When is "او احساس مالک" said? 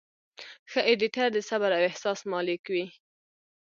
1.77-2.61